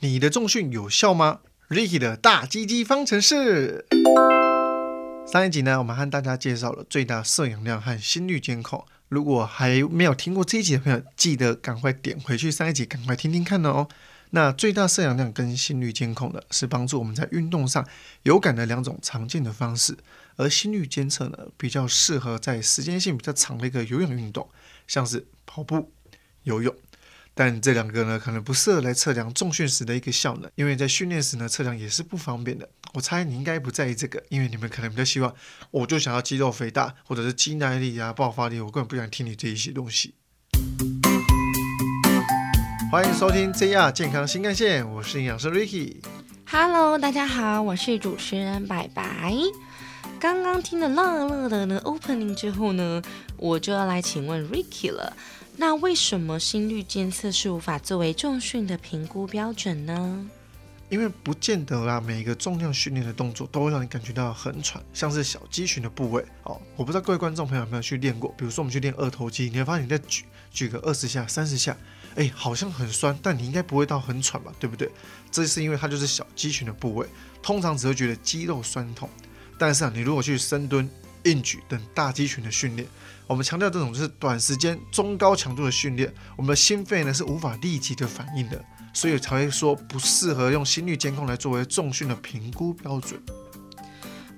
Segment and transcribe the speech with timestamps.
[0.00, 3.84] 你的重训有效吗？Ricky 的大鸡鸡方程式。
[5.26, 8.86] 上一集呢，我们和大家介绍了最大摄氧量和心率监控。
[9.08, 13.88] 如果还没有听过这一集的朋友，记得赶快点回去上一集，赶快听听看哦。
[14.30, 17.84] 那最大摄氧量跟心率监控呢，是帮助我们在运动上
[18.22, 19.96] 有感的两种常见的方式。
[20.36, 24.48] 而心率监测呢，比较适合在时间性比较长的一个有氧运动，
[24.86, 25.90] 像是跑步、
[26.44, 26.72] 游泳。
[27.40, 32.68] 但这两个呢，可能不适合来测量重训时的一个效能，因为在训练时呢，测量也是不方便的。
[32.94, 35.32] 我猜你应该不在意这个，因为你们可能比较希望，
[35.70, 40.16] 我就想要肌肉肥大，或者是肌耐力啊、爆发力，我根本不想听你这一些东西。
[42.90, 45.98] 欢迎收听 JR 健康新干线，我是营养师 Ricky。
[46.44, 49.32] Hello，大家好，我是主持人白白。
[50.18, 53.00] 刚刚听了乐乐的呢 opening 之后呢，
[53.36, 55.16] 我就要来请问 Ricky 了。
[55.60, 60.24] 那为什么心率监测是无法作为重训的评估标准呢？
[60.88, 66.62] 因为不见得啦，每一个重量训练的动作都会让你感觉到很喘，像是小肌群的部位哦。
[66.76, 71.76] 我不知道各位观众朋友有没有去练过，比如说我们去练二头肌，你会发现你在举举个二十下、三十下，
[72.14, 74.88] 哎，好像很酸，但你应该不会到很喘吧，对不对？
[75.28, 77.04] 这是因为它就是小肌群的部位，
[77.42, 79.10] 通常只会觉得肌肉酸痛。
[79.58, 80.88] 但是啊，你如果去深蹲、
[81.28, 82.88] 硬举等大肌群的训练，
[83.26, 93.20] 我们强调这种就是短时间中高强度的训练，我们的心肺呢是无法立即的反应的，所以才会说不适合用心率监控来作为重训的评估标准。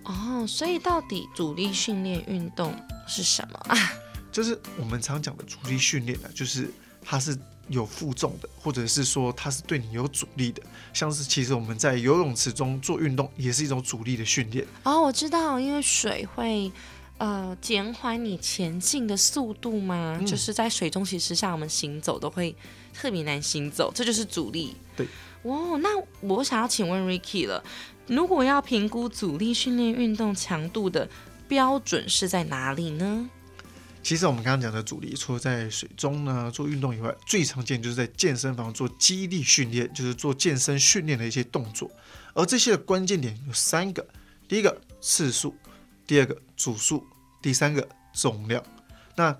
[0.04, 2.74] 哦，所以到底阻力训练运动
[3.06, 3.76] 是什么啊？
[4.32, 7.38] 就是我们常讲的阻力训练呢，就是它是
[7.70, 14.66] 有负重的，或者是说它是对你有阻力的，像是其实我们在游泳池中做运动也是一种阻力的训练。
[14.82, 16.70] 哦，我知道，因为水会。
[17.20, 20.18] 呃，减缓你前进的速度吗？
[20.26, 22.56] 就是在水中，其实像我们行走都会
[22.94, 24.74] 特别难行走，这就是阻力。
[24.96, 25.06] 对，
[25.42, 25.90] 哦，那
[26.22, 27.62] 我想要请问 Ricky 了，
[28.06, 31.06] 如果要评估阻力训练运动强度的
[31.46, 33.28] 标准是在哪里呢？
[34.02, 41.90] 其实我们刚刚讲的阻力，除了在水中呢做运动以外，最常见就是在健身房做肌力训练，就是做健身训练的一些动作。
[42.34, 44.06] 而这些的关键点有三个，
[44.48, 45.54] 第一个次数。
[46.06, 47.06] 第二个组数，
[47.40, 48.60] 第三个重量。
[49.14, 49.36] 那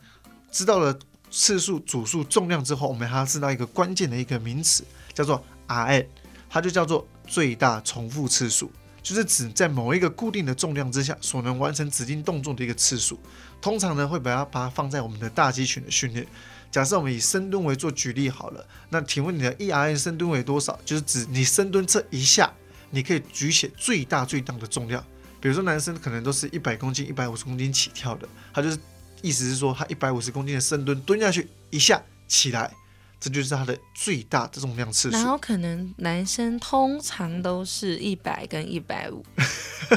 [0.53, 0.97] 知道了
[1.33, 6.07] 次数、组数、重量之后，我们还要知道一个关键的一个名词，叫做 Rn，
[6.49, 8.71] 它就叫做最大重复次数，
[9.03, 13.19] 就是指在某一个固定的重量之下所能完成指定动作的一个次数。
[13.61, 16.27] 通常呢，会把它把它放在我们的大肌群的训练。
[16.71, 20.79] 假设我们以深蹲为做举例好了，那请问你的 ERN 深蹲为多少？
[20.85, 22.53] 就是指你深蹲这一下，
[22.91, 25.05] 你可以举起最大最大的重量。
[25.41, 28.79] 比如说男生可能都是一百公斤、一百五十公斤起跳的，他就是
[29.21, 32.73] 意思是说他一百五十公斤的深蹲蹲下去一下起来，
[33.21, 35.17] 这就是它的最大的重量次数。
[35.17, 39.23] 然后可能男生通常都是一百跟一百五，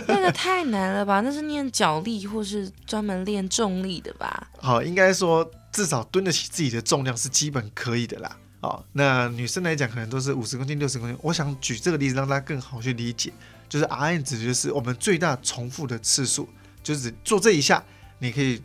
[0.08, 1.22] 那个太难了吧？
[1.22, 4.50] 那是练脚力或是专门练重力的吧？
[4.60, 8.38] 好，应该说至少蹲得起自己的重量是基本可以的啦。
[8.60, 11.18] 好，那女生来讲可能都是五十公斤、六十公斤。
[11.22, 13.32] 我想举这个例子让大家更好去理解。
[13.70, 16.48] 就是 R N 指就是我们最大重复的次数，
[16.84, 17.84] 就是做这一下，
[18.20, 18.62] 你可以。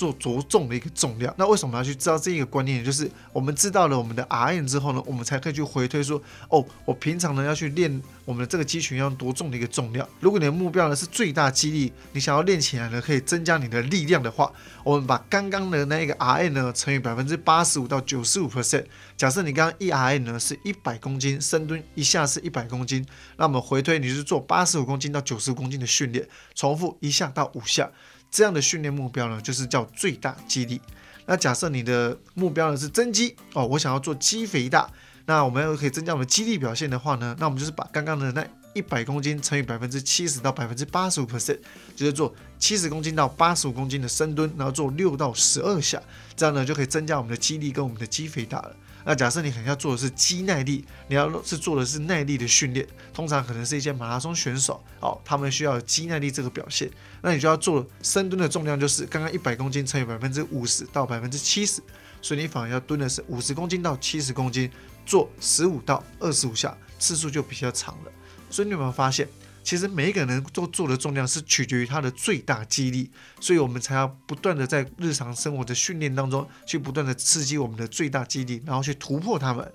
[0.00, 2.82] 做着重的一个重量，那为什么要去知道这一个观念？
[2.82, 10.08] 就是我们知道了我们的 R N 之后呢，我们才可以去回推说，哦，我平常呢要去练我们的这个肌群要多重的一个重量。
[10.18, 14.50] 如果你的目标呢是最大肌力，你想要练起来呢可以增加你的力量的话，
[14.82, 18.86] 我们把刚刚的那一个 R N 呢乘以百分之八十五到九十五 percent。
[19.18, 23.04] 假设你刚刚一 R N 呢是一百公斤，深蹲一下是一百公斤，
[23.36, 27.90] 那我们回推你是做八十五公斤到九十五公斤的训练，重复一下到五下。
[28.30, 30.80] 这样的训练目标呢，就是叫最大肌力。
[31.26, 34.90] 那假设你的目标呢是增肌哦，我想要做肌肥大，
[35.26, 41.58] 那我们要可以增加我们的肌力表现的话呢，那我们就是把刚刚的那一百公斤乘以百分之七十到百分之八十五 percent，
[41.94, 46.00] 就是做七十公斤到八十五公斤的深蹲，然后做六到十二下，
[46.36, 48.76] 这样呢就可以增加我们的肌力跟我们的肌肥大了。
[49.04, 56.90] 那假设你可能要做的是肌耐力，你要是做的是耐力的训练，通常可能是一些马拉松选手哦，他们需要肌耐力这个表现，
[57.22, 61.82] 那你就要做深蹲的重量就是刚刚一百公斤乘以百分之五十到百分之七十，
[62.20, 64.70] 所以你反而要蹲的是五十公斤到七十公斤，
[65.06, 68.12] 做十五到二十五下，次数就比较长了。
[68.50, 69.26] 所以你有没有发现？
[69.70, 73.08] 其实每一个人都做的重量是取决于他的最大肌力，
[73.40, 79.72] 所以我们才要不断的在日常生活的训练当中去不断的刺激我们的最大肌力，然后去突破他们。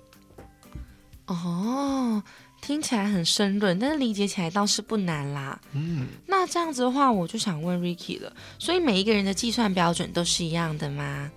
[1.28, 2.22] 哦，
[2.60, 5.58] 听起来很深论，但是理解起来倒是不难啦。
[5.72, 11.30] 嗯，那这样子的话，我就想问 Ricky 了，所以每一个人的计算标准都是一样的吗？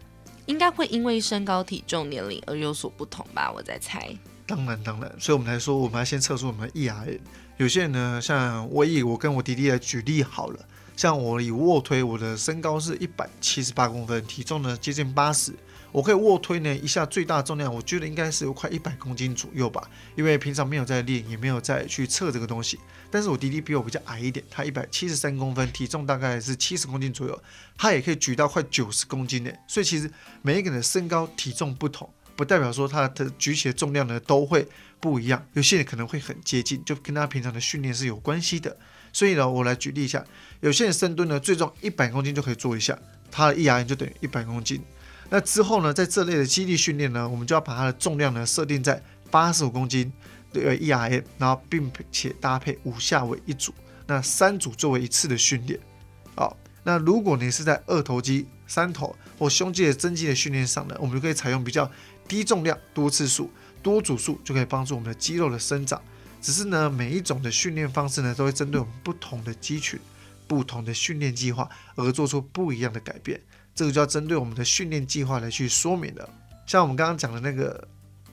[0.47, 3.49] 应该会因为身高、体重、年龄而有所不同吧？
[3.49, 4.13] 我在猜。
[4.49, 7.19] 当然当然，所以我们来说，我们要先测出我们的 E R N。
[7.57, 10.59] 有些人呢，像我以我跟我弟弟来举例好了，
[10.97, 15.53] 像我以卧推，我的身高是一百七十八公分，体重呢接近八十。
[15.91, 22.79] 我可以卧推呢，一下最大重量，我觉得应该是有快一百公斤左右吧，因为平常没有在练，也没有再去测这个东西。
[23.11, 27.39] 但是我弟弟比我比较矮一点，他一百七十三公分，体重大概是七十公斤左右，
[27.77, 29.51] 他也可以举到快九十公斤呢。
[29.67, 30.09] 所以其实
[30.41, 32.07] 每一个人的身高体重不同，
[32.39, 34.65] 不代表说他的举起的重量呢都会
[35.01, 38.77] 不一样，有些人可能会很接近，就跟他平常的训练是有关系的。
[39.11, 40.25] 所以呢，我来举例一下，
[40.61, 42.97] 有些人深蹲呢最重一百公斤就可以做一下，
[43.29, 44.81] 他的 E R N 就等于一百公斤。
[45.29, 50.09] 那之后呢，在这类的肌力训练呢，我们就要把它的重量呢设定在八十五公斤
[50.53, 53.73] 的 E R N，然后并且搭配五下为一组，
[54.07, 55.77] 那三组作为一次的训练。
[56.35, 61.89] 好，那如果你是在二头肌、三头或胸肌的增肌的训练上呢，我们就可以采用比较
[62.29, 63.51] 低重量、多次数、
[63.83, 66.01] 多组数，就可以帮助我们的肌肉的生长。
[66.41, 69.99] 只是呢，每一种的训练方式呢，都会针对我们不同的肌群、
[70.47, 73.41] 不同的训练计划而做出不一样的改变。
[73.75, 76.29] 这个就要针对我们的训练计划来去说明了。
[76.65, 77.87] 像我们刚刚讲的那个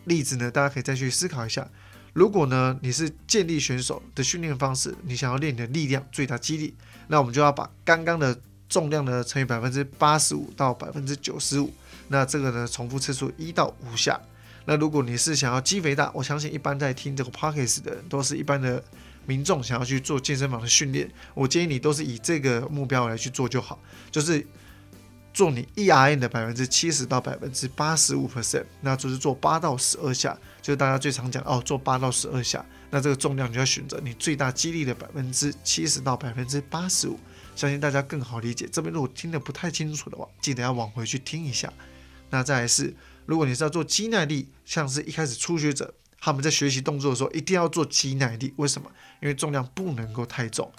[0.05, 1.69] 例子呢，大家可以再去思考一下。
[2.13, 6.75] 如果呢你是健力选手的训练方式，你想要练你的力量最大肌力，
[7.09, 11.73] 那我们就要把刚刚的重量呢乘以百分之八十五到百分之九十五，
[12.09, 14.21] 那这个呢重复次数一到五下。
[14.65, 18.83] 那如果你是想要肌肥大，我相信一般在听这个 p o c k e t 的人都是一般的
[19.25, 23.79] 民众想要去做健身房的训练，我建议你都是以这个目标来去做就好，
[24.11, 24.47] 就是。
[25.37, 32.65] 做你 E R N 的百分之七十到百分之八十五 percent，那就是做八到十二下，就是大家最常讲哦，做八到十二下。
[32.89, 37.21] 那这个重量你就要选择你最大肌力的百分之七十到百分之八十五，
[37.57, 38.69] 相信大家更好理解。
[38.71, 41.73] 这边如果听得不太清楚的话，记得要往回去听一下。
[42.31, 42.95] 那再来是，
[43.25, 48.53] 如果你是要做肌耐力，像是一开始初学者他们在学习动作的时候，一定要做肌耐力。
[48.57, 48.91] 为什么？
[49.23, 50.71] 因为重量不能够太重。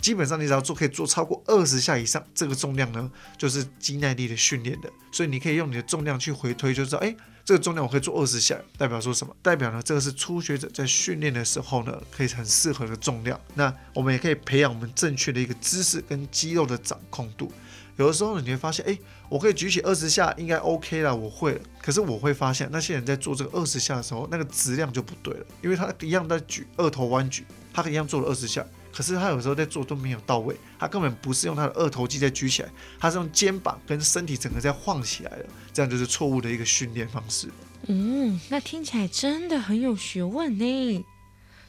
[0.00, 4.88] 基本上你只要做可以做超过二十下以上，这个重量呢就是肌耐力的训练的。
[5.10, 7.14] 所以你可以用你的重量去回推，就知道哎，
[7.48, 9.34] 这个重量我可以做二十下，代表说什么？
[9.40, 13.40] 代表呢这个是初学者在训练的时候呢可以很适合的重量。
[13.54, 17.50] 那我们也可以培养我们正确的一个姿势跟肌肉的掌控度。
[17.96, 18.98] 有的时候呢你会发现，哎，
[19.30, 21.60] 我可以举起二十下，应该 OK 了，我会了。
[21.80, 28.62] 可是我会发现那些人在做这个二十下的时候，那个质量就不对了，因为他一样在举二头弯举，他一样做了二十下。
[28.98, 32.68] 可是他有时候在做都没有到位，他根本不是用他的二头肌在举起来，
[32.98, 37.48] 他是用肩膀跟身体整个在晃起来的，这样就是错误的一个训练方式。
[37.86, 41.04] 嗯，那听起来真的很有学问呢。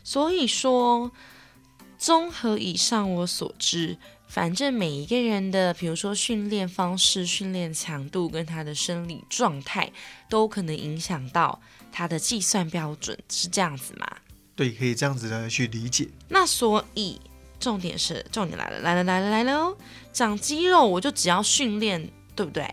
[0.04, 1.12] 所以说，
[2.00, 3.96] 综合以上我所知，
[4.28, 9.92] 反正每一个人的，比如说训练方式、训练强度跟他的生理状态，
[10.28, 11.62] 都可能影响到
[11.92, 14.08] 他的计算标准，是这样子吗？
[14.60, 16.10] 对，可以这样子来去理解。
[16.28, 17.18] 那所以
[17.62, 19.78] 重点是，重点来了，来了，来了，来了哦！
[20.12, 22.70] 长肌肉，我就只要训练，对不对？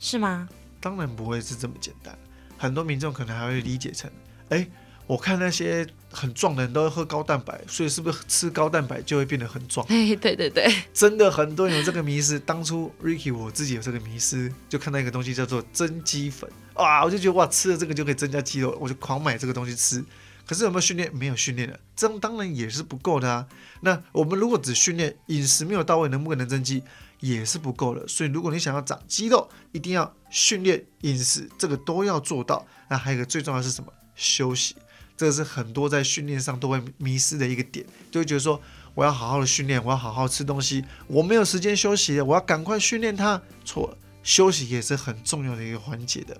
[0.00, 0.48] 是吗？
[0.80, 2.18] 当然不会是这么简单。
[2.58, 4.10] 很多民众可能还会理解成，
[4.48, 4.66] 哎，
[5.06, 9.86] 我看那些很壮的人都喝高蛋白，所以是不是吃高蛋白就会变得很壮？
[9.86, 12.40] 哎，对对对，真的很多人有这个迷思。
[12.40, 20.04] 当初 Ricky 我自己有这个迷思，就看到一个东西叫做增肌粉，哇，我就觉得哇，吃了这个就可以增加肌肉，我就狂买这个东西吃。
[20.50, 21.14] 可是有没有训练？
[21.14, 23.46] 没有训练的，这样当然也是不够的啊。
[23.82, 26.82] 那我们如果只训练饮食没有到位，能不能增肌
[27.20, 28.04] 也是不够的。
[28.08, 32.66] 所以如果你想要长肌肉，一定要训练、饮食，这个都要做到。
[32.88, 33.92] 那还有一个最重要是什么？
[34.16, 34.74] 休息，
[35.16, 38.60] 这个是很多在训练上都会迷失的一个点，就会觉得说
[38.96, 43.40] 我要好好的训练，我要好好吃东西，我没有时间休息，我要赶快训练它。
[43.64, 46.36] 错了，休息也是很重要的一个环节的。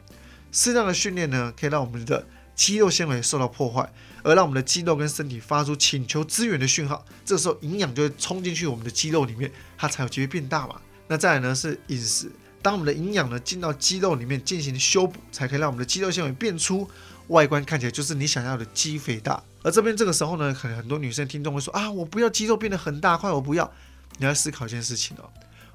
[0.51, 2.27] 适当的训练呢，可以让我们的。
[2.61, 3.91] 肌肉纤维受到破坏，
[4.23, 10.79] 而让我们的肌肉跟身体发出请求支援的讯号，这时候营养就会冲进去我们的肌肉里面，它才有机会变大嘛。
[11.09, 16.87] 那再来呢是饮食，当我们的营养呢进到肌肉里面进行修补，才可以让我们的肌肉纤维变粗，
[17.29, 19.43] 外观看起来就是你想要的肌肥大。
[19.63, 23.73] 而这边这个时候呢，可能很多女生听众会说啊，我不要肌肉变得很大块，我不要。
[24.19, 25.31] 你要思考一件事情哦，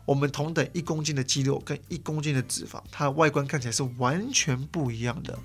[0.05, 5.35] 我们同等一公斤的肌肉跟一公斤的脂肪，它的外观看起来是完全不一样的。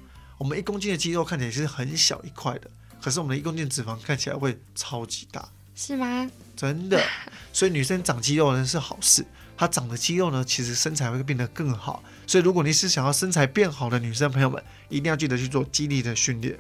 [0.41, 6.31] 我们一公斤的肌肉看起来是很小一块的，可是我们的一公斤脂肪看起来会超级大，是吗？
[6.57, 6.99] 真的，
[7.53, 9.23] 所以女生长肌肉呢是好事，
[9.55, 12.03] 她长的肌肉呢，其实身材会变得更好。
[12.27, 16.59] 所以如果你是想要身材变好的女生朋友们，一定要记得去做肌力的训练。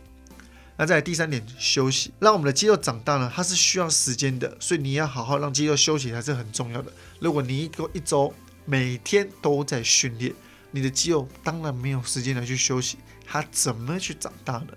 [0.77, 6.93] 那在第三点，休息，让我们的肌肉长大呢，它是需要时间的，所以你要好好让肌肉休息才是很重要的。
[7.19, 8.35] 如果你一个一周
[8.67, 10.35] 每天都在训练，
[10.71, 12.99] 你的肌肉当然没有时间来去休息。
[13.27, 14.69] 它怎么去长大呢？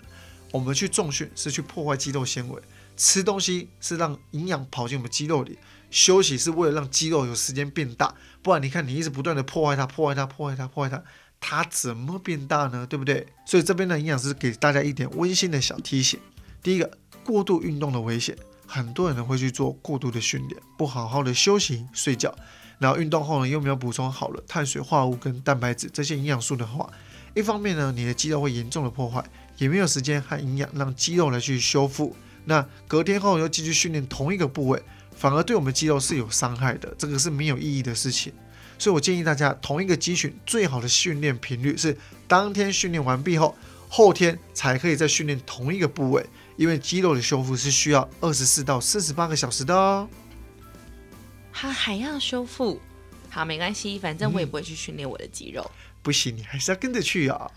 [0.52, 2.62] 我们去重训是去破坏肌肉纤维，
[2.96, 5.58] 吃东西是让营养跑进我们肌肉里，
[5.90, 8.14] 休息是为了让肌肉有时间变大。
[8.44, 11.04] 不然你看，你一直不断的破坏它，破坏它，破坏它，破坏它，
[11.40, 12.86] 它怎么变大呢？
[12.86, 13.26] 对不对？
[13.48, 16.20] 所以这边的营养师给大家一点温馨的小提醒：
[16.62, 22.36] 第一个，过度运动的危险，很多人会去做过度的训练，不好好的休息睡觉，
[22.84, 26.92] 然后运动后呢又没有补充好了碳水化合物跟蛋白质这些营养素的话，
[27.34, 29.24] 一方面呢，你的肌肉会严重的破坏，
[29.58, 32.14] 也没有时间和营养让肌肉来去修复。
[32.44, 34.84] 那隔天后又继续训练同一个部位。
[35.16, 38.34] 反而对我们肌肉是有伤害的，这个是没有意义的事情。
[38.80, 41.96] 所以我建议大家，同一个肌群最好的训练频率是
[42.28, 43.56] 当天训练完毕后，
[43.88, 46.26] 后天才可以再训练同一个部位，
[46.58, 50.10] 因为肌肉的修复是需要二十四到四十八个小时的哦。
[51.54, 52.82] 它还要修复，
[53.30, 55.70] 好，没关系，反正我也不会去训练我的肌肉。
[56.02, 57.50] 不行，你还是要跟着去啊。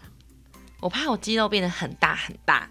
[0.80, 2.70] 我怕我肌肉变得很大很大。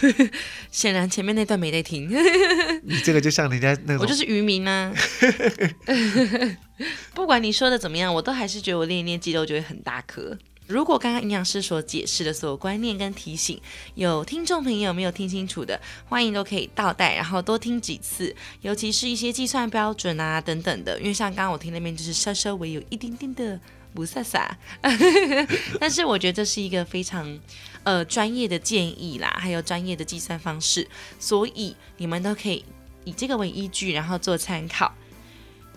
[0.70, 2.08] 显然前面那段没在听，
[2.84, 4.94] 你这个就像人家那种，我就是渔民啊。
[7.12, 10.38] 不管你说的怎么样，我都还是觉得我练一练肌肉就会很大颗。
[10.66, 13.60] 如果刚刚营养师所解释的所有观念跟提醒，
[13.94, 23.60] 有听众朋友没有听清楚的，欢迎都可以倒带，然后多听几次，尤其是一些计算标准啊等等的，因为像刚刚我听那边就是稍稍微有一点点的。
[23.94, 24.50] 不飒飒，
[25.78, 27.38] 但是我觉得这是一个非常
[27.84, 30.84] 呃专业的建议啦，还有专业的计算方式，
[31.20, 32.64] 所以你们都可以
[33.04, 34.92] 以这个为依据，然后做参考。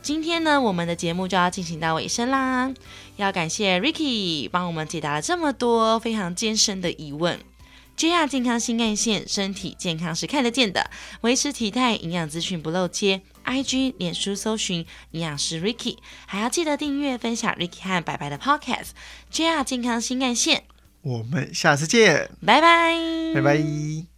[0.01, 2.73] 今天呢，我们的节目就要进行到尾声啦，
[3.17, 7.39] 要感谢 Ricky 帮我们解答了这么多非常艰深的疑问。
[7.97, 13.21] JR 健康新干线，身体健康是看得见的，维持体态，营养资讯不漏接。
[13.43, 18.89] IG、脸书搜寻营养师 Ricky，还要记得订阅、分享 Ricky 和白白的 Podcast。
[19.33, 20.63] JR 健康新干线，
[21.01, 22.93] 我们下次见，拜拜，
[23.33, 24.16] 拜拜。